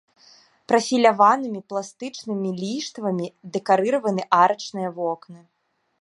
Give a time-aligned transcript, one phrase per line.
[0.71, 3.27] Прафіляванымі пластычнымі ліштвамі
[3.59, 5.39] дэкарыраваны арачныя вокны.